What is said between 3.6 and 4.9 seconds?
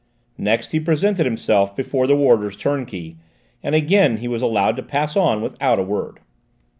and again he was allowed to